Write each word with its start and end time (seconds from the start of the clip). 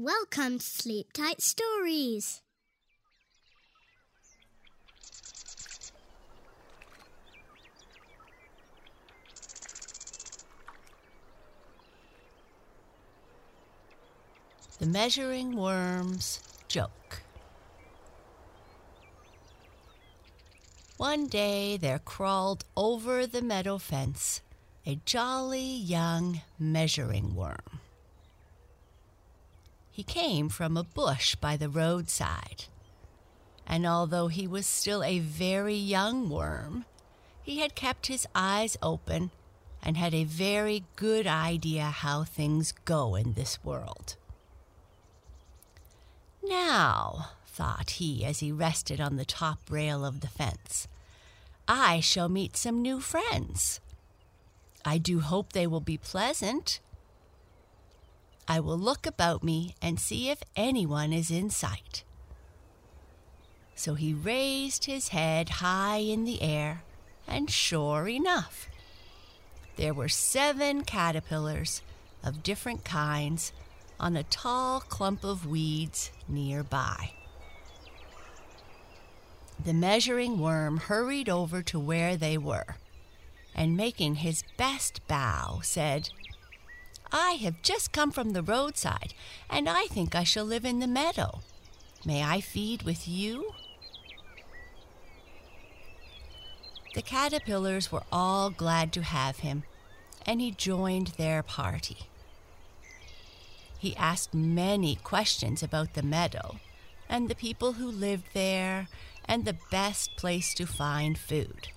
Welcome 0.00 0.60
to 0.60 0.64
Sleep 0.64 1.12
Tight 1.12 1.42
Stories. 1.42 2.40
The 14.78 14.86
Measuring 14.86 15.56
Worm's 15.56 16.42
Joke. 16.68 17.22
One 20.96 21.26
day 21.26 21.76
there 21.76 21.98
crawled 21.98 22.64
over 22.76 23.26
the 23.26 23.42
meadow 23.42 23.78
fence 23.78 24.42
a 24.86 25.00
jolly 25.04 25.60
young 25.60 26.42
measuring 26.56 27.34
worm. 27.34 27.77
He 29.98 30.04
came 30.04 30.48
from 30.48 30.76
a 30.76 30.84
bush 30.84 31.34
by 31.34 31.56
the 31.56 31.68
roadside, 31.68 32.66
and 33.66 33.84
although 33.84 34.28
he 34.28 34.46
was 34.46 34.64
still 34.64 35.02
a 35.02 35.18
very 35.18 35.74
young 35.74 36.30
worm, 36.30 36.84
he 37.42 37.58
had 37.58 37.74
kept 37.74 38.06
his 38.06 38.24
eyes 38.32 38.76
open 38.80 39.32
and 39.82 39.96
had 39.96 40.14
a 40.14 40.22
very 40.22 40.84
good 40.94 41.26
idea 41.26 41.86
how 41.86 42.22
things 42.22 42.72
go 42.84 43.16
in 43.16 43.32
this 43.32 43.64
world. 43.64 44.14
Now, 46.44 47.30
thought 47.48 47.90
he 47.98 48.24
as 48.24 48.38
he 48.38 48.52
rested 48.52 49.00
on 49.00 49.16
the 49.16 49.24
top 49.24 49.58
rail 49.68 50.04
of 50.04 50.20
the 50.20 50.28
fence, 50.28 50.86
I 51.66 51.98
shall 51.98 52.28
meet 52.28 52.56
some 52.56 52.82
new 52.82 53.00
friends. 53.00 53.80
I 54.84 54.98
do 54.98 55.18
hope 55.18 55.54
they 55.54 55.66
will 55.66 55.80
be 55.80 55.98
pleasant. 55.98 56.78
I 58.48 58.60
will 58.60 58.78
look 58.78 59.06
about 59.06 59.44
me 59.44 59.74
and 59.82 60.00
see 60.00 60.30
if 60.30 60.42
anyone 60.56 61.12
is 61.12 61.30
in 61.30 61.50
sight. 61.50 62.02
So 63.74 63.94
he 63.94 64.14
raised 64.14 64.86
his 64.86 65.08
head 65.08 65.50
high 65.50 65.98
in 65.98 66.24
the 66.24 66.40
air, 66.40 66.82
and 67.26 67.50
sure 67.50 68.08
enough, 68.08 68.68
there 69.76 69.92
were 69.94 70.08
seven 70.08 70.82
caterpillars 70.82 71.82
of 72.24 72.42
different 72.42 72.84
kinds 72.84 73.52
on 74.00 74.16
a 74.16 74.24
tall 74.24 74.80
clump 74.80 75.24
of 75.24 75.46
weeds 75.46 76.10
nearby. 76.26 77.12
The 79.62 79.74
measuring 79.74 80.38
worm 80.38 80.78
hurried 80.78 81.28
over 81.28 81.62
to 81.64 81.78
where 81.78 82.16
they 82.16 82.38
were, 82.38 82.76
and 83.54 83.76
making 83.76 84.16
his 84.16 84.42
best 84.56 85.06
bow, 85.06 85.60
said, 85.62 86.10
I 87.12 87.32
have 87.42 87.62
just 87.62 87.92
come 87.92 88.10
from 88.10 88.30
the 88.32 88.42
roadside, 88.42 89.14
and 89.48 89.68
I 89.68 89.86
think 89.86 90.14
I 90.14 90.24
shall 90.24 90.44
live 90.44 90.64
in 90.64 90.80
the 90.80 90.86
meadow. 90.86 91.40
May 92.04 92.22
I 92.22 92.40
feed 92.40 92.82
with 92.82 93.08
you? 93.08 93.52
The 96.94 97.02
caterpillars 97.02 97.90
were 97.92 98.04
all 98.10 98.50
glad 98.50 98.92
to 98.92 99.02
have 99.02 99.38
him, 99.38 99.64
and 100.26 100.40
he 100.40 100.50
joined 100.50 101.08
their 101.16 101.42
party. 101.42 102.08
He 103.78 103.96
asked 103.96 104.34
many 104.34 104.96
questions 104.96 105.62
about 105.62 105.94
the 105.94 106.02
meadow 106.02 106.58
and 107.08 107.28
the 107.28 107.34
people 107.34 107.74
who 107.74 107.90
lived 107.90 108.34
there 108.34 108.88
and 109.24 109.44
the 109.44 109.56
best 109.70 110.16
place 110.16 110.52
to 110.54 110.66
find 110.66 111.16
food. 111.16 111.68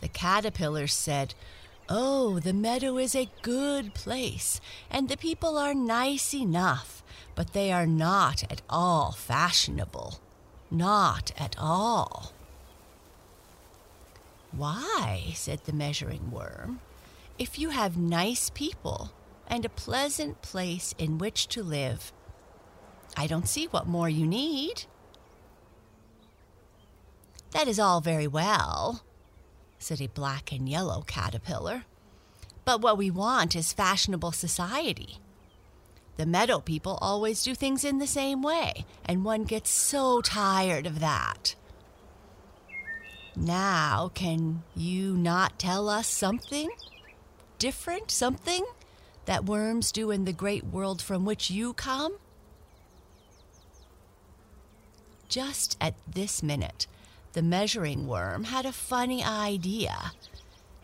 The 0.00 0.08
caterpillars 0.08 0.94
said, 0.94 1.34
Oh, 1.92 2.38
the 2.38 2.52
meadow 2.52 2.98
is 2.98 3.16
a 3.16 3.28
good 3.42 3.94
place, 3.94 4.60
and 4.88 5.08
the 5.08 5.16
people 5.16 5.58
are 5.58 5.74
nice 5.74 6.32
enough, 6.32 7.02
but 7.34 7.52
they 7.52 7.72
are 7.72 7.86
not 7.86 8.44
at 8.44 8.62
all 8.70 9.10
fashionable. 9.10 10.20
Not 10.70 11.32
at 11.36 11.56
all. 11.58 12.32
Why, 14.52 15.32
said 15.34 15.64
the 15.64 15.72
measuring 15.72 16.30
worm, 16.30 16.80
if 17.40 17.58
you 17.58 17.70
have 17.70 17.96
nice 17.96 18.50
people 18.50 19.10
and 19.48 19.64
a 19.64 19.68
pleasant 19.68 20.42
place 20.42 20.94
in 20.96 21.18
which 21.18 21.48
to 21.48 21.62
live, 21.62 22.12
I 23.16 23.26
don't 23.26 23.48
see 23.48 23.66
what 23.66 23.88
more 23.88 24.08
you 24.08 24.28
need. 24.28 24.84
That 27.50 27.66
is 27.66 27.80
all 27.80 28.00
very 28.00 28.28
well, 28.28 29.02
said 29.80 30.00
a 30.00 30.06
black 30.06 30.52
and 30.52 30.68
yellow 30.68 31.02
caterpillar. 31.06 31.84
But 32.64 32.82
what 32.82 32.98
we 32.98 33.10
want 33.10 33.56
is 33.56 33.72
fashionable 33.72 34.32
society. 34.32 35.18
The 36.16 36.26
meadow 36.26 36.60
people 36.60 36.98
always 37.00 37.42
do 37.42 37.54
things 37.54 37.84
in 37.84 37.98
the 37.98 38.06
same 38.06 38.42
way, 38.42 38.84
and 39.04 39.24
one 39.24 39.44
gets 39.44 39.70
so 39.70 40.20
tired 40.20 40.86
of 40.86 41.00
that. 41.00 41.56
Now, 43.34 44.10
can 44.14 44.62
you 44.76 45.16
not 45.16 45.58
tell 45.58 45.88
us 45.88 46.06
something 46.06 46.68
different, 47.58 48.10
something 48.10 48.64
that 49.24 49.46
worms 49.46 49.92
do 49.92 50.10
in 50.10 50.26
the 50.26 50.32
great 50.32 50.64
world 50.64 51.00
from 51.00 51.24
which 51.24 51.50
you 51.50 51.72
come? 51.72 52.18
Just 55.28 55.78
at 55.80 55.94
this 56.06 56.42
minute, 56.42 56.86
the 57.32 57.42
measuring 57.42 58.06
worm 58.06 58.44
had 58.44 58.66
a 58.66 58.72
funny 58.72 59.22
idea, 59.24 60.12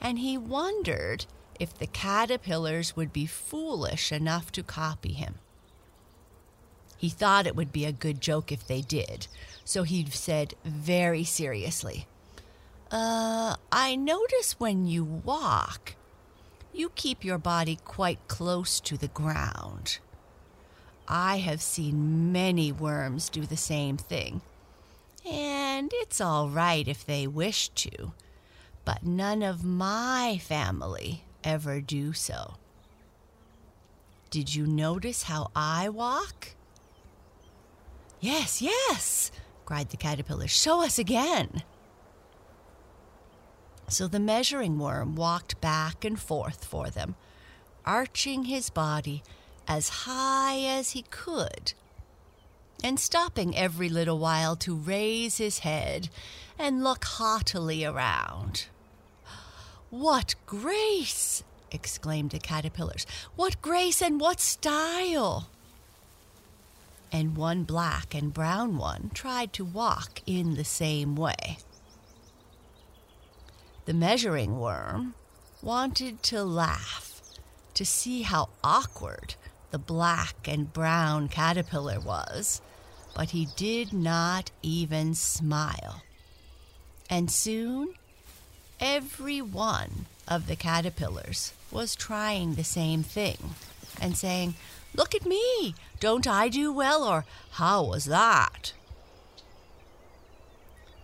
and 0.01 0.19
he 0.19 0.39
wondered 0.39 1.27
if 1.59 1.77
the 1.77 1.87
caterpillars 1.87 2.95
would 2.95 3.13
be 3.13 3.27
foolish 3.27 4.13
enough 4.13 4.53
to 4.53 4.63
copy 4.63 5.13
him. 5.13 5.37
He 6.97 7.09
thought 7.09 7.47
it 7.47 7.57
would 7.57 7.73
be 7.73 7.85
a 7.85 7.93
good 7.93 8.21
joke 8.21 8.53
if 8.53 8.67
they 8.67 8.81
did, 8.81 9.27
so 9.65 9.83
he 9.83 10.07
said 10.11 10.55
very 10.65 11.25
seriously, 11.25 12.07
Uh, 12.91 13.57
I 13.73 13.97
notice 13.97 14.61
when 14.61 14.87
you 14.87 15.05
walk, 15.05 15.97
you 16.73 16.91
keep 16.95 17.25
your 17.25 17.39
body 17.39 17.79
quite 17.85 18.29
close 18.29 18.79
to 18.81 18.97
the 18.97 19.09
ground. 19.09 19.99
I 21.09 21.39
have 21.39 21.61
seen 21.61 22.33
many 22.33 22.71
worms 22.71 23.29
do 23.29 23.45
the 23.45 23.57
same 23.57 23.97
thing 23.97 24.41
and 25.29 25.91
it's 25.95 26.21
all 26.21 26.49
right 26.49 26.87
if 26.87 27.05
they 27.05 27.27
wish 27.27 27.69
to, 27.71 28.13
but 28.85 29.05
none 29.05 29.43
of 29.43 29.65
my 29.65 30.39
family 30.43 31.25
ever 31.43 31.81
do 31.81 32.13
so. 32.13 32.55
Did 34.31 34.55
you 34.55 34.67
notice 34.67 35.25
how 35.25 35.51
I 35.55 35.89
walk? 35.89 36.55
Yes, 38.21 38.61
yes, 38.61 39.31
cried 39.65 39.91
the 39.91 39.97
caterpillar. 39.97 40.49
Show 40.49 40.83
us 40.83 40.99
again. 40.99 41.63
So 43.89 44.09
the 44.09 44.19
measuring 44.21 44.79
worm 44.79 45.15
walked 45.15 45.61
back 45.61 46.05
and 46.05 46.19
forth 46.19 46.65
for 46.65 46.91
them, 46.91 47.15
arching 47.85 48.45
his 48.45 48.69
body 48.69 49.23
as 49.69 49.89
high 49.89 50.59
as 50.61 50.91
he 50.91 51.03
could 51.03 51.75
and 52.83 53.01
stopping 53.01 53.57
every 53.57 53.89
little 53.89 54.19
while 54.19 54.57
to 54.57 54.75
raise 54.75 55.39
his 55.39 55.61
head 55.61 56.09
and 56.59 56.85
look 56.85 57.05
haughtily 57.05 57.85
around. 57.85 58.67
What 59.91 60.35
grace! 60.47 61.43
exclaimed 61.71 62.31
the 62.31 62.39
caterpillars. 62.39 63.07
What 63.35 63.61
grace 63.63 64.01
and 64.01 64.21
what 64.21 64.41
style! 64.41 65.49
And 67.13 67.37
one 67.37 67.65
black 67.65 68.15
and 68.15 68.33
brown 68.35 68.77
one 68.77 69.11
tried 69.15 69.53
to 69.55 69.65
walk 69.65 70.21
in 70.27 70.55
the 70.55 70.65
same 70.65 71.17
way. 71.17 71.59
The 73.85 73.95
measuring 73.95 74.59
worm 74.59 75.15
wanted 75.63 76.23
to 76.25 76.43
laugh 76.43 77.23
to 77.75 77.85
see 77.85 78.23
how 78.23 78.49
awkward 78.65 79.37
the 79.71 79.79
black 79.79 80.49
and 80.49 80.73
brown 80.73 81.29
caterpillar 81.29 82.01
was, 82.01 82.61
but 83.17 83.31
he 83.31 83.49
did 83.57 83.95
not 83.95 84.51
even 84.63 85.15
smile. 85.15 86.03
And 87.09 87.31
soon, 87.31 87.95
every 88.79 89.41
one 89.41 90.05
of 90.29 90.47
the 90.47 90.55
caterpillars 90.55 91.55
was 91.71 91.97
trying 91.97 92.55
the 92.55 92.63
same 92.63 93.03
thing 93.03 93.55
and 94.03 94.19
saying, 94.19 94.55
Look 94.95 95.15
at 95.15 95.25
me! 95.25 95.75
Don't 95.99 96.27
I 96.27 96.51
do 96.51 96.71
well? 96.71 97.05
Or 97.05 97.25
how 97.53 97.85
was 97.85 98.05
that? 98.05 98.75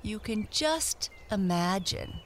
You 0.02 0.18
can 0.18 0.48
just 0.50 1.08
imagine 1.30 2.20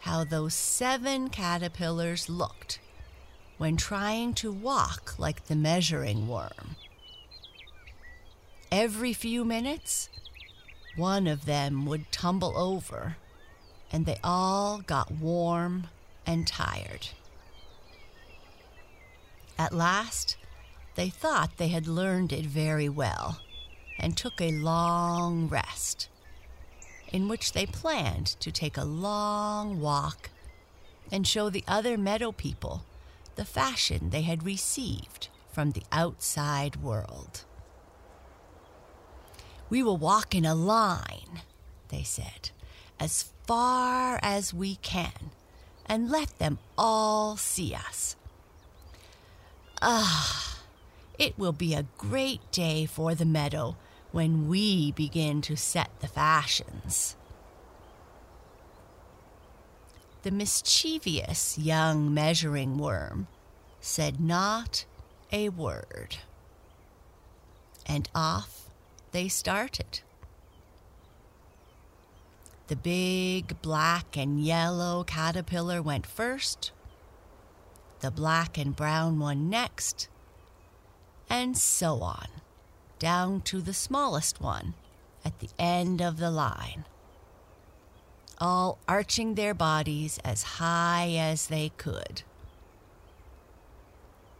how 0.00 0.22
those 0.22 0.54
seven 0.54 1.30
caterpillars 1.30 2.28
looked 2.28 2.78
when 3.58 3.76
trying 3.76 4.34
to 4.34 4.52
walk 4.52 5.18
like 5.18 5.46
the 5.46 5.56
measuring 5.56 6.28
worm. 6.28 6.75
Every 8.78 9.14
few 9.14 9.42
minutes, 9.42 10.10
one 10.96 11.26
of 11.26 11.46
them 11.46 11.86
would 11.86 12.12
tumble 12.12 12.52
over, 12.58 13.16
and 13.90 14.04
they 14.04 14.18
all 14.22 14.82
got 14.82 15.10
warm 15.10 15.86
and 16.26 16.46
tired. 16.46 17.08
At 19.58 19.72
last, 19.72 20.36
they 20.94 21.08
thought 21.08 21.56
they 21.56 21.68
had 21.68 21.88
learned 21.88 22.34
it 22.34 22.44
very 22.44 22.86
well 22.86 23.40
and 23.98 24.14
took 24.14 24.42
a 24.42 24.52
long 24.52 25.48
rest, 25.48 26.10
in 27.10 27.28
which 27.28 27.52
they 27.52 27.64
planned 27.64 28.26
to 28.40 28.52
take 28.52 28.76
a 28.76 28.84
long 28.84 29.80
walk 29.80 30.28
and 31.10 31.26
show 31.26 31.48
the 31.48 31.64
other 31.66 31.96
meadow 31.96 32.30
people 32.30 32.84
the 33.36 33.46
fashion 33.46 34.10
they 34.10 34.20
had 34.20 34.44
received 34.44 35.28
from 35.50 35.70
the 35.70 35.84
outside 35.90 36.76
world. 36.82 37.46
We 39.68 39.82
will 39.82 39.96
walk 39.96 40.34
in 40.34 40.44
a 40.44 40.54
line, 40.54 41.42
they 41.88 42.02
said, 42.02 42.50
as 43.00 43.30
far 43.46 44.18
as 44.22 44.54
we 44.54 44.76
can, 44.76 45.30
and 45.86 46.10
let 46.10 46.38
them 46.38 46.58
all 46.78 47.36
see 47.36 47.74
us. 47.74 48.16
Ah, 49.82 50.58
it 51.18 51.38
will 51.38 51.52
be 51.52 51.74
a 51.74 51.86
great 51.98 52.50
day 52.52 52.86
for 52.86 53.14
the 53.14 53.24
meadow 53.24 53.76
when 54.12 54.48
we 54.48 54.92
begin 54.92 55.42
to 55.42 55.56
set 55.56 55.90
the 56.00 56.08
fashions. 56.08 57.16
The 60.22 60.30
mischievous 60.30 61.58
young 61.58 62.12
measuring 62.12 62.78
worm 62.78 63.28
said 63.80 64.20
not 64.20 64.84
a 65.30 65.50
word. 65.50 66.16
And 67.86 68.08
off 68.14 68.65
they 69.12 69.28
started. 69.28 70.00
The 72.68 72.76
big 72.76 73.60
black 73.62 74.16
and 74.16 74.40
yellow 74.40 75.04
caterpillar 75.04 75.80
went 75.80 76.06
first, 76.06 76.72
the 78.00 78.10
black 78.10 78.58
and 78.58 78.74
brown 78.74 79.18
one 79.18 79.48
next, 79.48 80.08
and 81.30 81.56
so 81.56 82.02
on, 82.02 82.28
down 82.98 83.40
to 83.42 83.60
the 83.60 83.74
smallest 83.74 84.40
one 84.40 84.74
at 85.24 85.38
the 85.38 85.50
end 85.58 86.00
of 86.00 86.18
the 86.18 86.30
line 86.30 86.84
all 88.38 88.78
arching 88.86 89.34
their 89.34 89.54
bodies 89.54 90.18
as 90.24 90.42
high 90.42 91.14
as 91.18 91.46
they 91.46 91.70
could. 91.76 92.22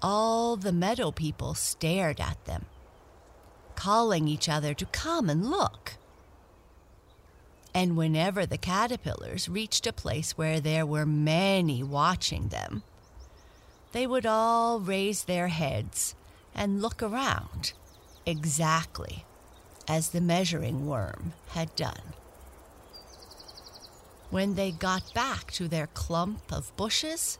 All 0.02 0.56
the 0.56 0.72
meadow 0.72 1.10
people 1.10 1.54
stared 1.54 2.20
at 2.20 2.44
them, 2.44 2.66
calling 3.76 4.26
each 4.26 4.48
other 4.48 4.74
to 4.74 4.86
come 4.86 5.30
and 5.30 5.48
look. 5.48 5.94
And 7.74 7.96
whenever 7.96 8.46
the 8.46 8.58
caterpillars 8.58 9.48
reached 9.48 9.86
a 9.86 9.92
place 9.92 10.32
where 10.32 10.60
there 10.60 10.86
were 10.86 11.06
many 11.06 11.82
watching 11.82 12.48
them, 12.48 12.82
they 13.92 14.06
would 14.06 14.26
all 14.26 14.80
raise 14.80 15.24
their 15.24 15.48
heads 15.48 16.14
and 16.54 16.82
look 16.82 17.02
around 17.02 17.74
exactly 18.24 19.24
as 19.86 20.08
the 20.08 20.20
measuring 20.20 20.86
worm 20.86 21.34
had 21.48 21.74
done. 21.76 22.14
When 24.30 24.54
they 24.54 24.72
got 24.72 25.14
back 25.14 25.52
to 25.52 25.68
their 25.68 25.86
clump 25.86 26.50
of 26.50 26.76
bushes, 26.76 27.38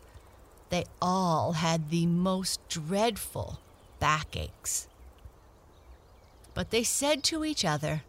they 0.71 0.85
all 1.01 1.53
had 1.53 1.91
the 1.91 2.07
most 2.07 2.61
dreadful 2.69 3.59
backaches. 3.99 4.87
But 6.57 6.71
they 6.71 6.83
said 6.83 7.23
to 7.25 7.45
each 7.45 7.65
other, 7.65 8.03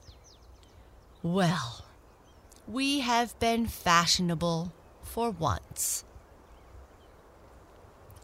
Well, 1.22 1.86
we 2.68 3.02
have 3.02 3.38
been 3.40 3.68
fashionable 3.68 4.72
for 5.04 5.30
once. 5.30 6.06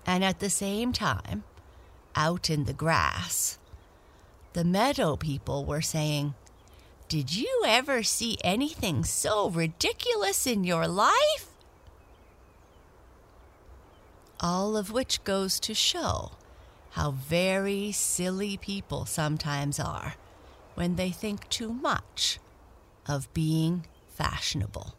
And 0.06 0.24
at 0.24 0.40
the 0.40 0.50
same 0.50 0.94
time, 0.94 1.44
out 2.16 2.50
in 2.50 2.64
the 2.64 2.74
grass, 2.74 3.60
the 4.54 4.64
meadow 4.64 5.18
people 5.18 5.66
were 5.66 5.82
saying, 5.82 6.34
did 7.14 7.36
you 7.36 7.62
ever 7.64 8.02
see 8.02 8.38
anything 8.44 9.04
so 9.04 9.50
ridiculous 9.50 10.48
in 10.48 10.64
your 10.64 10.88
life? 10.88 11.52
All 14.40 14.76
of 14.76 14.92
which 14.92 15.24
goes 15.24 15.60
to 15.60 15.76
show 15.76 16.32
how 16.94 17.10
very 17.12 17.92
silly 17.92 18.56
people 18.56 19.04
sometimes 19.06 19.80
are 19.80 20.14
when 20.76 20.96
they 20.96 21.10
think 21.10 21.50
too 21.50 21.74
much 21.74 22.40
of 23.08 23.34
being 23.34 23.86
fashionable. 24.08 24.96